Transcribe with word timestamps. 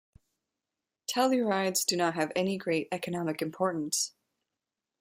Tellurides 1.07 1.85
do 1.85 1.95
not 1.95 2.15
have 2.15 2.31
any 2.35 2.57
great 2.57 2.87
economic 2.91 3.39
importance. 3.39 4.15